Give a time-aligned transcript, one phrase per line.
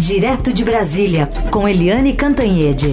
[0.00, 2.86] Direto de Brasília, com Eliane Cantanhede.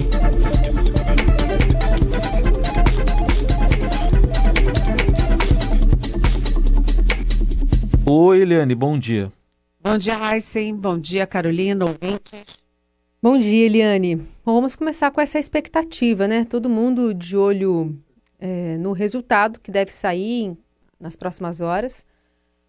[8.04, 9.32] Oi, Eliane, bom dia.
[9.82, 10.76] Bom dia, Heisen.
[10.76, 12.58] Bom dia, Carolina, ouvintes.
[13.22, 14.16] Bom dia, Eliane.
[14.44, 16.44] Bom, vamos começar com essa expectativa, né?
[16.44, 17.98] Todo mundo de olho
[18.38, 20.54] é, no resultado que deve sair
[21.00, 22.04] nas próximas horas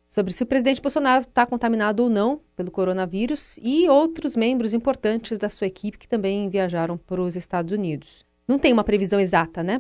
[0.10, 5.38] sobre se o presidente Bolsonaro está contaminado ou não pelo coronavírus e outros membros importantes
[5.38, 8.26] da sua equipe que também viajaram para os Estados Unidos.
[8.48, 9.80] Não tem uma previsão exata, né?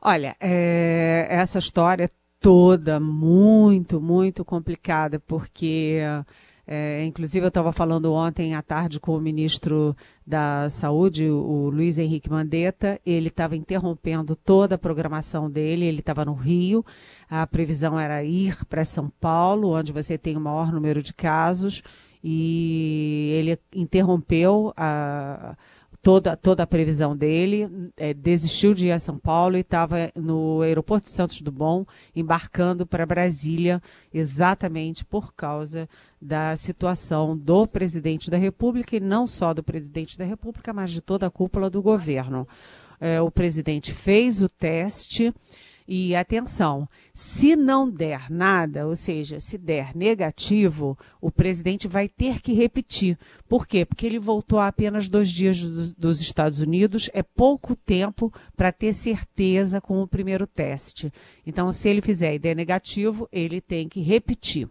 [0.00, 5.98] Olha, é, essa história toda muito, muito complicada, porque
[6.66, 9.94] é, inclusive, eu estava falando ontem à tarde com o ministro
[10.26, 12.98] da Saúde, o Luiz Henrique Mandetta.
[13.04, 15.84] Ele estava interrompendo toda a programação dele.
[15.84, 16.84] Ele estava no Rio.
[17.28, 21.82] A previsão era ir para São Paulo, onde você tem o maior número de casos.
[22.22, 25.54] E ele interrompeu a
[26.04, 30.60] toda, toda a previsão dele, é, desistiu de ir a São Paulo e estava no
[30.60, 35.88] aeroporto de Santos Dumont, embarcando para Brasília, exatamente por causa
[36.20, 41.00] da situação do presidente da República, e não só do presidente da República, mas de
[41.00, 42.46] toda a cúpula do governo.
[43.00, 45.32] É, o presidente fez o teste
[45.86, 52.40] e atenção, se não der nada, ou seja, se der negativo, o presidente vai ter
[52.40, 53.18] que repetir.
[53.48, 53.84] Por quê?
[53.84, 58.94] Porque ele voltou há apenas dois dias dos Estados Unidos, é pouco tempo para ter
[58.94, 61.12] certeza com o primeiro teste.
[61.46, 64.68] Então, se ele fizer e der negativo, ele tem que repetir.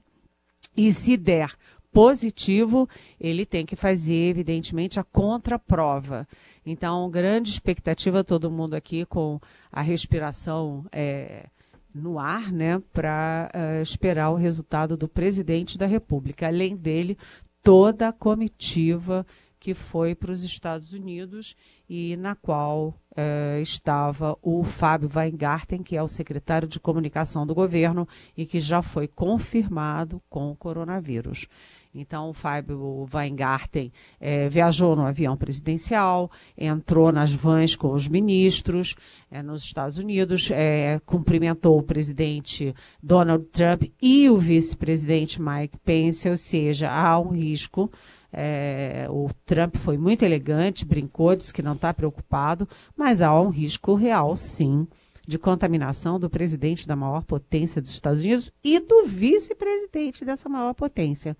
[0.75, 1.55] E se der
[1.93, 6.27] positivo, ele tem que fazer, evidentemente, a contraprova.
[6.65, 9.39] Então, grande expectativa, todo mundo aqui com
[9.71, 11.45] a respiração é,
[11.93, 16.47] no ar, né, para uh, é, esperar o resultado do presidente da República.
[16.47, 17.17] Além dele,
[17.61, 19.25] toda a comitiva
[19.59, 21.55] que foi para os Estados Unidos
[21.87, 27.55] e na qual uh, estava o Fábio Weingarten, que é o secretário de comunicação do
[27.55, 28.05] governo
[28.35, 31.47] e que já foi confirmado com o coronavírus.
[31.95, 38.95] Então, o Fábio Weingarten é, viajou no avião presidencial, entrou nas vans com os ministros
[39.29, 46.27] é, nos Estados Unidos, é, cumprimentou o presidente Donald Trump e o vice-presidente Mike Pence,
[46.27, 47.91] ou seja, há um risco.
[48.35, 52.67] É, o Trump foi muito elegante, brincou, disse que não está preocupado,
[52.97, 54.87] mas há um risco real, sim,
[55.27, 60.73] de contaminação do presidente da maior potência dos Estados Unidos e do vice-presidente dessa maior
[60.73, 61.37] potência.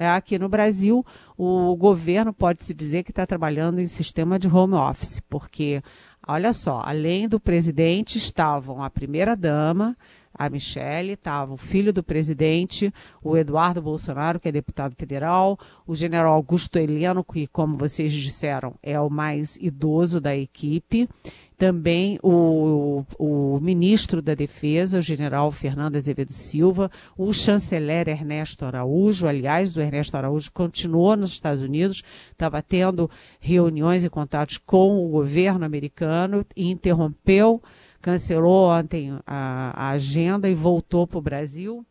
[0.00, 1.04] É, aqui no Brasil,
[1.36, 5.82] o governo pode-se dizer que está trabalhando em sistema de home office, porque,
[6.24, 9.96] olha só, além do presidente, estavam a primeira-dama,
[10.32, 15.96] a Michele, estava o filho do presidente, o Eduardo Bolsonaro, que é deputado federal, o
[15.96, 21.08] general Augusto Heleno, que, como vocês disseram, é o mais idoso da equipe,
[21.58, 29.26] também o, o, ministro da Defesa, o general Fernando Azevedo Silva, o chanceler Ernesto Araújo,
[29.26, 33.10] aliás, o Ernesto Araújo continuou nos Estados Unidos, estava tendo
[33.40, 37.60] reuniões e contatos com o governo americano e interrompeu,
[38.00, 41.84] cancelou ontem a, a agenda e voltou para o Brasil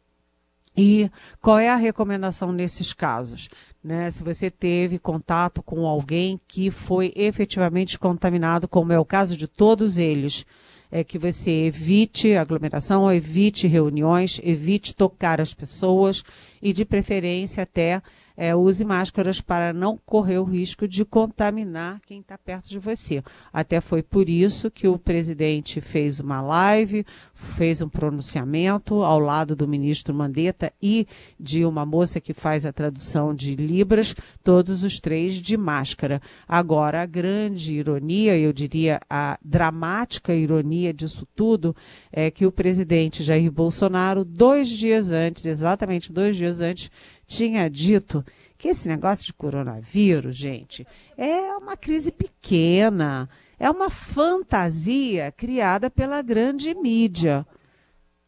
[0.78, 1.10] e
[1.42, 3.50] qual é a recomendação nesses casos?
[3.84, 4.12] Né?
[4.12, 9.48] Se você teve contato com alguém que foi efetivamente contaminado, como é o caso de
[9.48, 10.46] todos eles,
[10.92, 16.24] é que você evite aglomeração, evite reuniões, evite tocar as pessoas
[16.62, 18.02] e, de preferência, até
[18.38, 23.24] é, use máscaras para não correr o risco de contaminar quem está perto de você.
[23.52, 27.04] Até foi por isso que o presidente fez uma live,
[27.34, 31.08] fez um pronunciamento ao lado do ministro Mandetta e
[31.40, 36.22] de uma moça que faz a tradução de Libras, todos os três de máscara.
[36.48, 41.76] Agora, a grande ironia, eu diria a dramática ironia disso tudo,
[42.12, 46.92] é que o presidente Jair Bolsonaro, dois dias antes, exatamente dois dias antes,
[47.28, 48.26] tinha dito
[48.58, 50.88] que esse negócio de coronavírus, gente,
[51.18, 53.30] é uma crise pequena,
[53.60, 57.46] é uma fantasia criada pela grande mídia.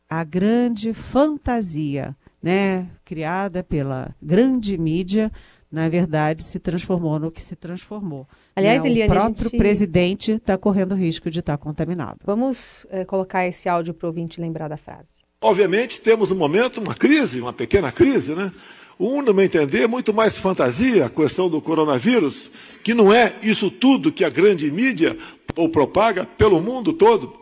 [0.08, 5.32] A grande fantasia, né, criada pela grande mídia,
[5.72, 8.28] na verdade, se transformou no que se transformou.
[8.56, 8.90] Aliás, né?
[8.90, 9.58] Eliane, o próprio gente...
[9.58, 12.18] presidente está correndo risco de estar tá contaminado.
[12.26, 15.20] Vamos é, colocar esse áudio para o ouvinte lembrar da frase.
[15.40, 18.52] Obviamente, temos no momento uma crise, uma pequena crise, né?
[19.00, 22.52] Um, no meu entender, é muito mais fantasia a questão do coronavírus,
[22.84, 25.18] que não é isso tudo que a grande mídia
[25.56, 27.40] ou propaga pelo mundo todo.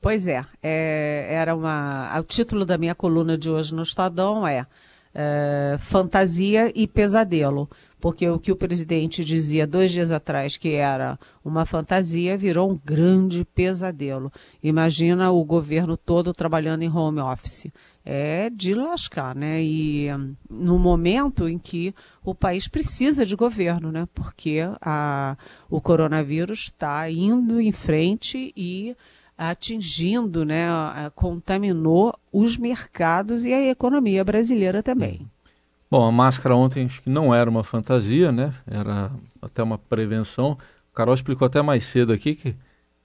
[0.00, 2.16] Pois é, é era uma.
[2.20, 4.64] O título da minha coluna de hoje no Estadão é,
[5.14, 7.68] é, fantasia e pesadelo.
[7.98, 12.76] Porque o que o presidente dizia dois dias atrás que era uma fantasia virou um
[12.76, 14.30] grande pesadelo.
[14.62, 17.72] Imagina o governo todo trabalhando em home office.
[18.04, 19.62] É de lascar, né?
[19.62, 20.08] E
[20.50, 24.06] no momento em que o país precisa de governo, né?
[24.14, 25.36] Porque a,
[25.70, 28.94] o coronavírus está indo em frente e
[29.36, 30.66] atingindo, né,
[31.14, 35.28] contaminou os mercados e a economia brasileira também.
[35.90, 38.54] Bom, a máscara ontem acho que não era uma fantasia, né?
[38.66, 40.58] Era até uma prevenção.
[40.92, 42.56] O Carol explicou até mais cedo aqui que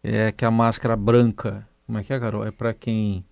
[0.03, 2.45] é que a máscara branca, como é que é, Carol?
[2.45, 3.23] É para quem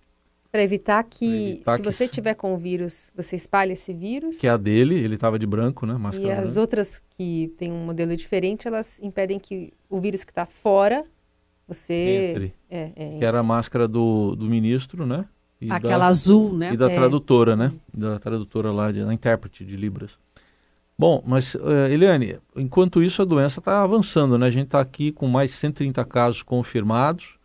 [0.50, 1.92] para evitar que, evitar se que...
[1.92, 4.38] você tiver com o vírus, você espalhe esse vírus.
[4.38, 5.94] Que é a dele, ele estava de branco, né?
[5.94, 10.30] Máscara e as outras que têm um modelo diferente, elas impedem que o vírus que
[10.30, 11.04] está fora
[11.68, 12.32] você.
[12.34, 12.54] Entre.
[12.70, 15.26] É, é, que era a máscara do, do ministro, né?
[15.60, 16.72] E Aquela da, azul, né?
[16.72, 16.94] E da é.
[16.94, 17.72] tradutora, né?
[17.92, 20.12] Da tradutora lá, de, da intérprete de Libras.
[20.98, 24.46] Bom, mas, uh, Eliane, enquanto isso a doença está avançando, né?
[24.46, 27.37] A gente está aqui com mais 130 casos confirmados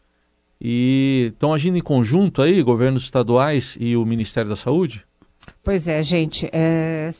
[0.63, 5.05] e estão agindo em conjunto aí, governos estaduais e o Ministério da Saúde?
[5.61, 6.49] Pois é, gente.
[6.53, 7.11] É,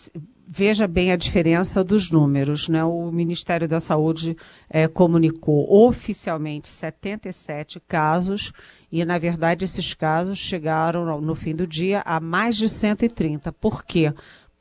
[0.48, 2.70] veja bem a diferença dos números.
[2.70, 2.84] Né?
[2.84, 4.38] O Ministério da Saúde
[4.70, 8.54] é, comunicou oficialmente 77 casos
[8.92, 13.52] e, na verdade, esses casos chegaram no fim do dia a mais de 130.
[13.52, 14.14] Por quê?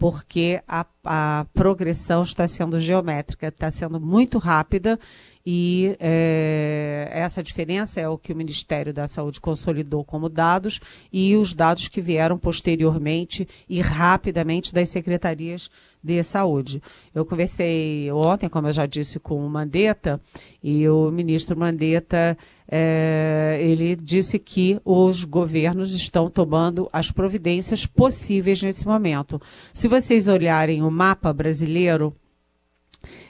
[0.03, 4.99] Porque a, a progressão está sendo geométrica, está sendo muito rápida
[5.45, 10.81] e é, essa diferença é o que o Ministério da Saúde consolidou como dados
[11.13, 15.71] e os dados que vieram posteriormente e rapidamente das secretarias
[16.03, 16.83] de saúde.
[17.15, 20.21] Eu conversei ontem, como eu já disse, com o Mandetta
[20.63, 22.37] e o ministro Mandetta
[22.75, 29.39] é, ele disse que os governos estão tomando as providências possíveis nesse momento.
[29.75, 32.17] Se vocês olharem o mapa brasileiro,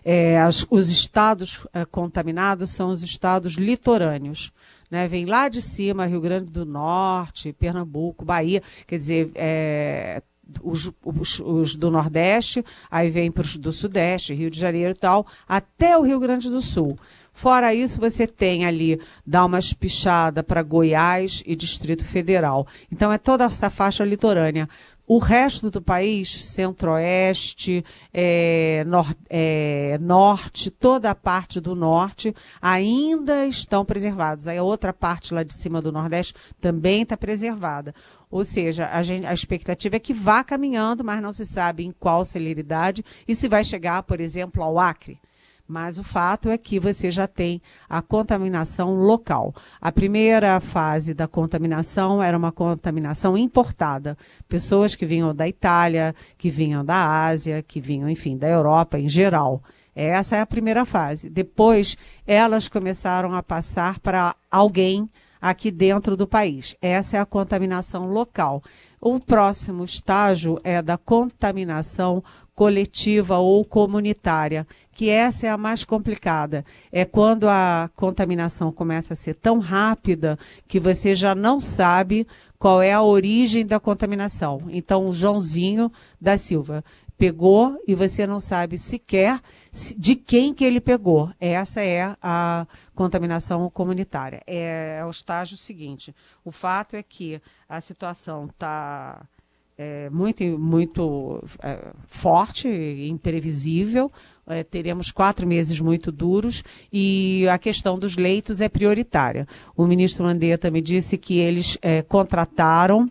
[0.04, 4.52] é, as, os estados é, contaminados são os estados litorâneos.
[4.88, 5.08] Né?
[5.08, 10.22] Vem lá de cima, Rio Grande do Norte, Pernambuco, Bahia, quer dizer, é,
[10.62, 15.00] os, os, os, do Nordeste, aí vem para os do Sudeste, Rio de Janeiro e
[15.00, 16.96] tal, até o Rio Grande do Sul.
[17.32, 22.66] Fora isso, você tem ali, dá uma espichada para Goiás e Distrito Federal.
[22.90, 24.68] Então, é toda essa faixa litorânea.
[25.06, 27.84] O resto do país, centro-oeste,
[28.14, 34.46] é, nor é, norte, toda a parte do norte, ainda estão preservados.
[34.46, 37.94] Aí a outra parte lá de cima do nordeste também está preservada.
[38.30, 41.90] Ou seja, a, gente, a, expectativa é que vá caminhando, mas não se sabe em
[41.90, 45.18] qual celeridade e se vai chegar, por exemplo, ao Acre.
[45.66, 49.54] Mas o fato é que você já tem a contaminação local.
[49.80, 54.16] A primeira fase da contaminação era uma contaminação importada.
[54.48, 59.08] Pessoas que vinham da Itália, que vinham da Ásia, que vinham, enfim, da Europa em
[59.08, 59.62] geral.
[59.94, 61.28] Essa é a primeira fase.
[61.28, 65.08] Depois, elas começaram a passar para alguém
[65.40, 66.76] aqui dentro do país.
[66.80, 68.62] Essa é a contaminação local.
[69.04, 72.22] O próximo estágio é da contaminação
[72.54, 76.64] coletiva ou comunitária, que essa é a mais complicada.
[76.92, 80.38] É quando a contaminação começa a ser tão rápida
[80.68, 82.24] que você já não sabe
[82.60, 84.62] qual é a origem da contaminação.
[84.68, 85.90] Então, o Joãozinho
[86.20, 86.84] da Silva
[87.18, 89.40] pegou e você não sabe sequer
[89.96, 91.28] de quem que ele pegou.
[91.40, 94.42] Essa é a contaminação comunitária.
[94.46, 96.14] É, é o estágio seguinte.
[96.44, 99.22] O fato é que a situação está
[99.76, 104.10] é, muito, muito é, forte, imprevisível.
[104.46, 109.46] É, teremos quatro meses muito duros e a questão dos leitos é prioritária.
[109.76, 113.10] O ministro Mandetta me disse que eles é, contrataram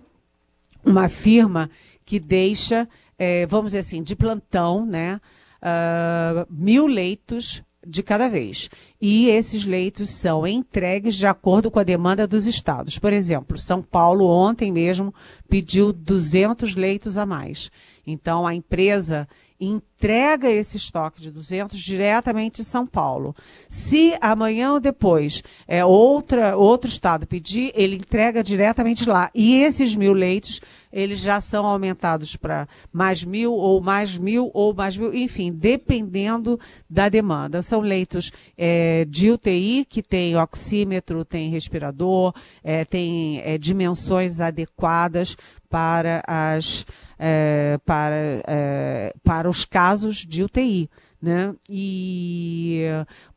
[0.85, 1.69] uma firma
[2.05, 5.21] que deixa, é, vamos dizer assim, de plantão, né,
[5.61, 8.69] uh, mil leitos de cada vez.
[9.01, 12.99] E esses leitos são entregues de acordo com a demanda dos estados.
[12.99, 15.13] Por exemplo, São Paulo ontem mesmo
[15.49, 17.71] pediu 200 leitos a mais.
[18.05, 19.27] Então a empresa
[19.61, 23.35] entrega esse estoque de 200 diretamente em São Paulo.
[23.69, 29.29] Se amanhã ou depois é, outra, outro estado pedir, ele entrega diretamente lá.
[29.35, 30.59] E esses mil leitos,
[30.91, 36.59] eles já são aumentados para mais mil, ou mais mil, ou mais mil, enfim, dependendo
[36.89, 37.61] da demanda.
[37.61, 45.37] São leitos é, de UTI, que tem oxímetro, tem respirador, é, tem é, dimensões adequadas
[45.71, 46.85] para as
[47.17, 48.15] é, para,
[48.47, 50.89] é, para os casos de UTI.
[51.21, 51.53] né?
[51.69, 52.83] E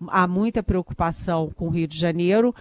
[0.09, 2.55] há muita preocupação com o Rio de Janeiro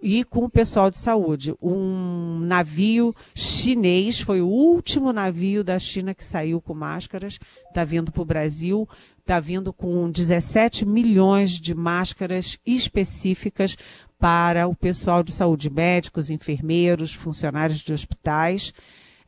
[0.00, 1.54] e com o pessoal de saúde.
[1.60, 8.12] Um navio chinês foi o último navio da China que saiu com máscaras, está vindo
[8.12, 13.76] para o Brasil, está vindo com 17 milhões de máscaras específicas
[14.20, 18.72] para o pessoal de saúde, médicos, enfermeiros, funcionários de hospitais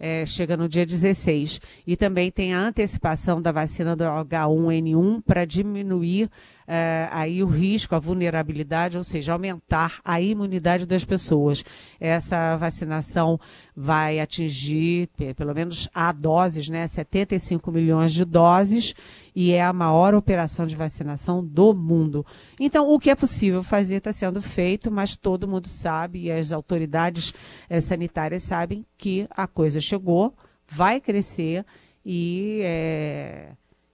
[0.03, 1.61] é, chega no dia 16.
[1.87, 6.29] E também tem a antecipação da vacina do H1N1 para diminuir
[6.67, 11.65] é, aí o risco, a vulnerabilidade, ou seja, aumentar a imunidade das pessoas.
[12.01, 13.39] Essa vacinação
[13.75, 18.95] vai atingir, pelo menos a doses, né, 75 milhões de doses,
[19.35, 22.25] e é a maior operação de vacinação do mundo.
[22.61, 26.53] Então, o que é possível fazer está sendo feito, mas todo mundo sabe, e as
[26.53, 27.33] autoridades
[27.69, 30.35] é, sanitárias sabem que a coisa chegou,
[30.69, 31.65] vai crescer
[32.05, 33.53] e é,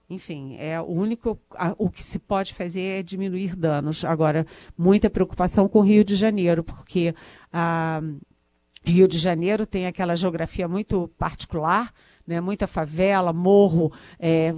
[0.09, 4.03] enfim, é o único, a, o que se pode fazer é diminuir danos.
[4.03, 4.45] Agora,
[4.77, 7.13] muita preocupação com o Rio de Janeiro, porque
[7.53, 8.01] a
[8.83, 11.93] Rio de Janeiro tem aquela geografia muito particular,
[12.25, 14.53] né, muita favela, morro, é,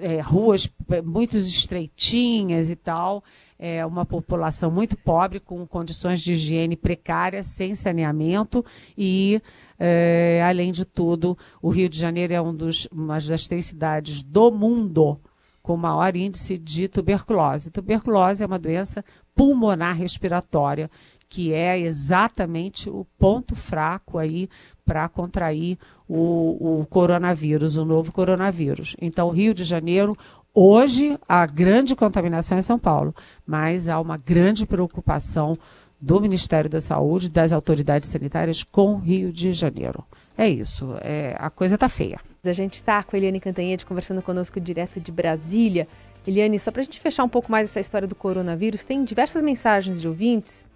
[0.00, 0.70] é, ruas
[1.04, 3.22] muito estreitinhas e tal,
[3.58, 8.64] é uma população muito pobre, com condições de higiene precárias, sem saneamento.
[8.96, 9.40] E
[9.78, 14.22] é, além de tudo, o Rio de Janeiro é um dos, uma das três cidades
[14.22, 15.20] do mundo
[15.62, 17.70] com maior índice de tuberculose.
[17.70, 19.02] Tuberculose é uma doença
[19.34, 20.90] pulmonar respiratória,
[21.26, 24.48] que é exatamente o ponto fraco aí
[24.84, 28.94] para contrair o, o coronavírus, o novo coronavírus.
[29.00, 30.14] Então, Rio de Janeiro,
[30.54, 33.14] hoje, a grande contaminação é São Paulo,
[33.46, 35.58] mas há uma grande preocupação
[36.04, 40.04] do Ministério da Saúde, das autoridades sanitárias com Rio de Janeiro.
[40.36, 42.20] É isso, é, a coisa está feia.
[42.44, 45.88] A gente está com a Eliane Cantanhede conversando conosco direto de Brasília.
[46.26, 49.42] Eliane, só para a gente fechar um pouco mais essa história do coronavírus, tem diversas
[49.42, 50.66] mensagens de ouvintes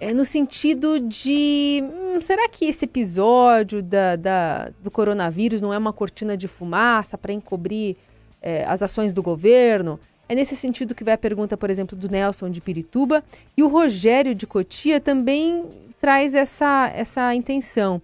[0.00, 5.78] é, no sentido de hum, será que esse episódio da, da, do coronavírus não é
[5.78, 7.96] uma cortina de fumaça para encobrir
[8.40, 9.98] é, as ações do governo?
[10.28, 13.24] É nesse sentido que vai a pergunta, por exemplo, do Nelson de Pirituba.
[13.56, 15.64] E o Rogério de Cotia também
[16.00, 18.00] traz essa, essa intenção.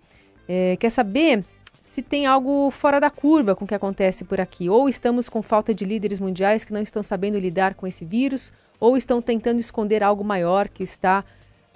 [0.49, 1.45] É, quer saber
[1.83, 4.69] se tem algo fora da curva com o que acontece por aqui.
[4.71, 8.53] Ou estamos com falta de líderes mundiais que não estão sabendo lidar com esse vírus,
[8.81, 11.25] ou estão tentando esconder algo maior que está.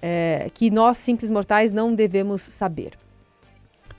[0.00, 2.92] É, que nós, simples mortais, não devemos saber.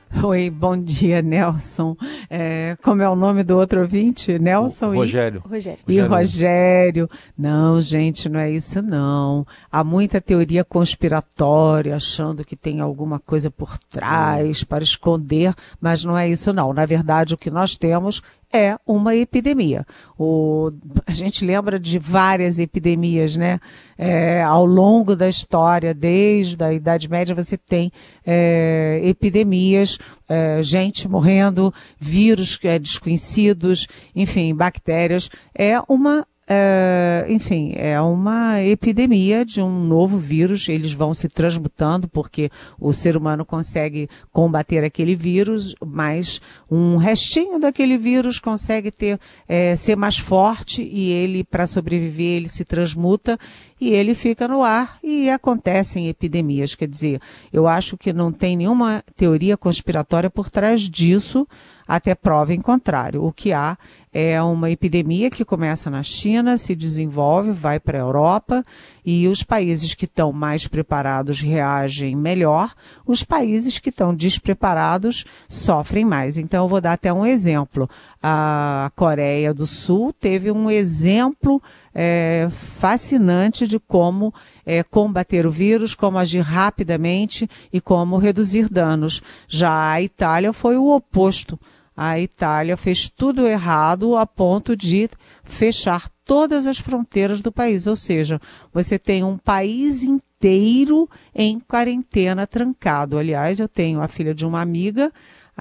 [0.23, 1.95] Oi, bom dia, Nelson.
[2.29, 4.39] É, como é o nome do outro ouvinte?
[4.39, 5.43] Nelson o, Rogério.
[5.45, 5.79] E Rogério.
[5.87, 7.09] E Rogério.
[7.37, 9.45] Não, gente, não é isso não.
[9.71, 16.17] Há muita teoria conspiratória, achando que tem alguma coisa por trás para esconder, mas não
[16.17, 16.73] é isso não.
[16.73, 18.21] Na verdade, o que nós temos
[18.51, 19.85] é uma epidemia.
[20.17, 20.71] O,
[21.05, 23.59] a gente lembra de várias epidemias, né?
[23.97, 27.91] É, ao longo da história, desde a Idade Média, você tem
[28.25, 35.29] é, epidemias, é, gente morrendo, vírus é, desconhecidos, enfim, bactérias.
[35.53, 40.67] É uma é, enfim, é uma epidemia de um novo vírus.
[40.67, 47.59] Eles vão se transmutando porque o ser humano consegue combater aquele vírus, mas um restinho
[47.59, 53.37] daquele vírus consegue ter é, ser mais forte e ele, para sobreviver, ele se transmuta
[53.79, 56.73] e ele fica no ar e acontecem epidemias.
[56.73, 57.21] Quer dizer,
[57.53, 61.47] eu acho que não tem nenhuma teoria conspiratória por trás disso,
[61.87, 63.23] até prova em contrário.
[63.23, 63.77] O que há
[64.11, 68.65] é uma epidemia que começa na China, se desenvolve, vai para a Europa
[69.05, 72.73] e os países que estão mais preparados reagem melhor,
[73.05, 76.37] os países que estão despreparados sofrem mais.
[76.37, 77.89] Então, eu vou dar até um exemplo.
[78.21, 81.61] A Coreia do Sul teve um exemplo
[81.93, 84.33] é, fascinante de como
[84.65, 89.21] é, combater o vírus, como agir rapidamente e como reduzir danos.
[89.47, 91.59] Já a Itália foi o oposto.
[92.01, 95.09] A Itália fez tudo errado a ponto de
[95.43, 97.87] fechar todas as fronteiras do país.
[97.87, 98.39] Ou seja,
[98.71, 103.17] você tem um país inteiro em quarentena trancado.
[103.17, 105.11] Aliás, eu tenho a filha de uma amiga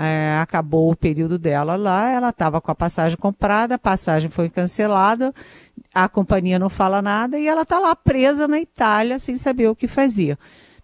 [0.00, 4.48] é, acabou o período dela lá, ela estava com a passagem comprada, a passagem foi
[4.48, 5.34] cancelada,
[5.92, 9.74] a companhia não fala nada e ela está lá presa na Itália sem saber o
[9.74, 10.38] que fazer.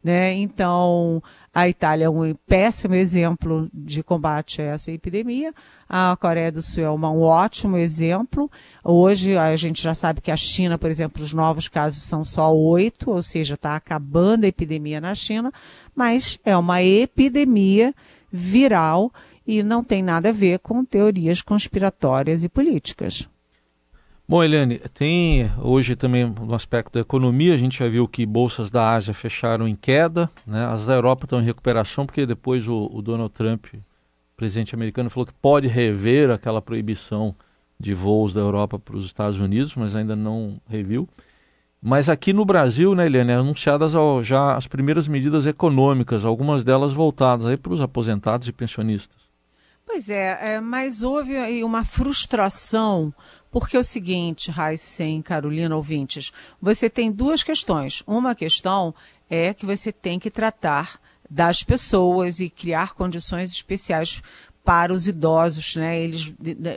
[0.04, 0.34] Né?
[0.34, 5.54] Então, a Itália é um péssimo exemplo de combate a essa epidemia.
[5.88, 8.50] A Coreia do Sul é uma, um ótimo exemplo.
[8.84, 12.54] Hoje a gente já sabe que a China, por exemplo, os novos casos são só
[12.54, 15.50] oito, ou seja, está acabando a epidemia na China,
[15.96, 17.94] mas é uma epidemia
[18.30, 19.10] viral
[19.46, 23.26] e não tem nada a ver com teorias conspiratórias e políticas.
[24.26, 28.70] Bom, Eliane, tem hoje também no aspecto da economia, a gente já viu que bolsas
[28.70, 30.64] da Ásia fecharam em queda, né?
[30.64, 33.66] as da Europa estão em recuperação, porque depois o, o Donald Trump,
[34.34, 37.34] presidente americano, falou que pode rever aquela proibição
[37.78, 41.06] de voos da Europa para os Estados Unidos, mas ainda não reviu.
[41.82, 47.44] Mas aqui no Brasil, né, Eliane, anunciadas já as primeiras medidas econômicas, algumas delas voltadas
[47.44, 49.24] aí para os aposentados e pensionistas.
[49.86, 53.12] Pois é, é, mas houve aí uma frustração,
[53.54, 58.02] porque é o seguinte, Raíssen, Carolina, ouvintes, você tem duas questões.
[58.04, 58.92] Uma questão
[59.30, 64.20] é que você tem que tratar das pessoas e criar condições especiais
[64.64, 66.00] para os idosos, né?
[66.00, 66.32] Eles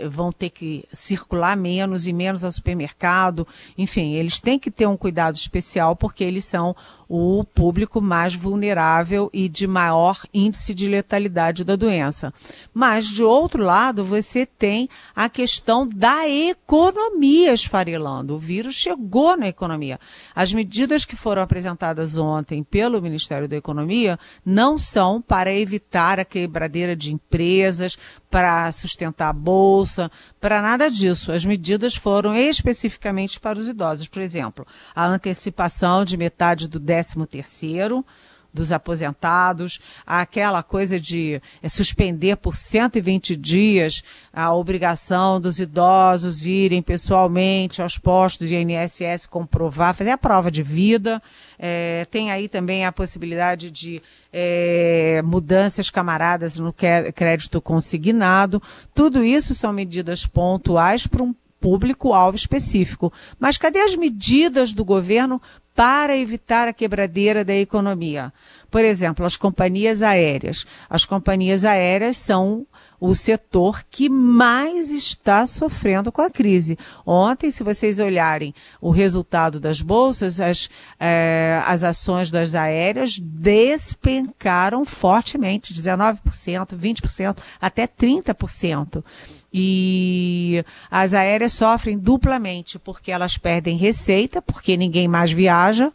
[0.10, 3.48] vão ter que circular menos e menos ao supermercado.
[3.78, 6.76] Enfim, eles têm que ter um cuidado especial porque eles são
[7.08, 12.34] o público mais vulnerável e de maior índice de letalidade da doença.
[12.74, 18.36] Mas, de outro lado, você tem a questão da economia esfarelando.
[18.36, 19.98] O vírus chegou na economia.
[20.36, 26.26] As medidas que foram apresentadas ontem pelo Ministério da Economia não são para evitar a
[26.26, 27.77] quebradeira de empresas,
[28.30, 31.32] para sustentar a bolsa, para nada disso.
[31.32, 34.08] As medidas foram especificamente para os idosos.
[34.08, 34.66] Por exemplo,
[34.96, 38.06] a antecipação de metade do 13 terceiro
[38.58, 46.82] dos aposentados, aquela coisa de é, suspender por 120 dias a obrigação dos idosos irem
[46.82, 51.22] pessoalmente aos postos de INSS comprovar, fazer a prova de vida.
[51.60, 54.02] É, tem aí também a possibilidade de
[54.34, 58.62] é, mudanças camaradas no crédito consignado.
[58.94, 63.12] Tudo isso são medidas pontuais para um público-alvo específico.
[63.40, 65.42] Mas cadê as medidas do governo
[65.78, 68.34] para evitar a quebradeira da economia.
[68.72, 70.66] Por exemplo, as companhias aéreas.
[70.90, 72.66] As companhias aéreas são
[73.00, 76.78] o setor que mais está sofrendo com a crise.
[77.06, 84.84] Ontem, se vocês olharem o resultado das bolsas, as, eh, as ações das aéreas despencaram
[84.84, 89.04] fortemente, 19%, 20%, até 30%.
[89.54, 95.92] E as aéreas sofrem duplamente, porque elas perdem receita, porque ninguém mais viaja,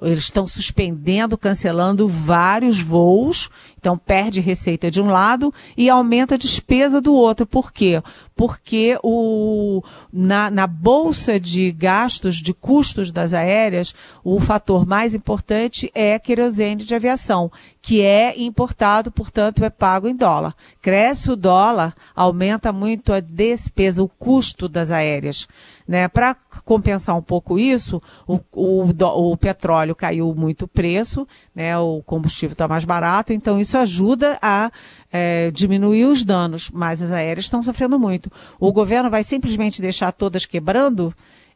[0.00, 6.38] eles estão suspendendo, cancelando vários voos, então perde receita de um lado e aumenta a
[6.38, 7.46] despesa do outro.
[7.46, 8.02] Por quê?
[8.34, 15.90] Porque o, na, na bolsa de gastos, de custos das aéreas, o fator mais importante
[15.94, 17.50] é querosene de aviação,
[17.80, 20.54] que é importado, portanto, é pago em dólar.
[20.80, 25.46] Cresce o dólar, aumenta muito a despesa, o custo das aéreas.
[25.86, 26.08] Né?
[26.08, 31.76] Para compensar um pouco isso, o, o, o, petróleo caiu muito o preço, né?
[31.78, 34.70] o combustível está mais barato, então isso ajuda a
[35.12, 38.30] é, diminuir os danos, mas as aéreas estão sofrendo muito.
[38.58, 41.14] O governo vai simplesmente deixar todas quebrando?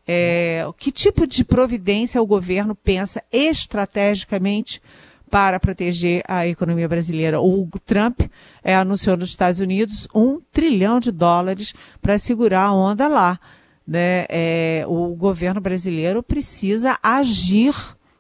[0.08, 4.80] É, que tipo de providência o governo pensa estrategicamente
[5.28, 7.40] para proteger a economia brasileira.
[7.40, 8.20] O Trump
[8.62, 13.40] é, anunciou nos Estados Unidos um trilhão de dólares para segurar a onda lá
[13.86, 17.74] né, é, o governo brasileiro precisa agir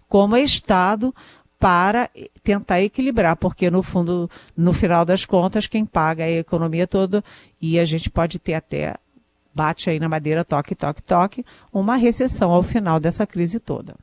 [0.08, 1.14] como Estado
[1.58, 2.10] para
[2.42, 7.24] tentar equilibrar, porque no fundo, no final das contas, quem paga é a economia toda
[7.60, 8.94] e a gente pode ter até,
[9.54, 13.94] bate aí na madeira, toque, toque, toque, uma recessão ao final dessa crise toda.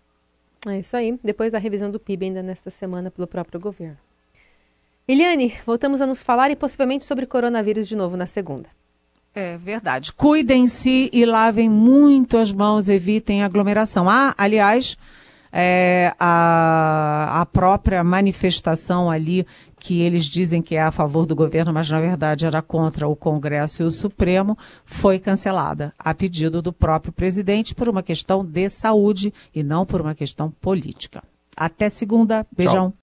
[0.68, 3.98] É isso aí, depois da revisão do PIB ainda nesta semana pelo próprio governo.
[5.08, 8.70] Eliane, voltamos a nos falar e possivelmente sobre coronavírus de novo na segunda.
[9.36, 10.14] É verdade.
[10.14, 14.08] Cuidem-se e lavem muito as mãos, evitem aglomeração.
[14.08, 14.96] Ah, aliás,
[15.52, 19.46] é, a, a própria manifestação ali,
[19.80, 23.16] que eles dizem que é a favor do governo, mas na verdade era contra o
[23.16, 28.70] Congresso e o Supremo, foi cancelada, a pedido do próprio presidente, por uma questão de
[28.70, 31.24] saúde e não por uma questão política.
[31.56, 32.46] Até segunda.
[32.56, 32.90] Beijão.
[32.90, 32.98] Tchau.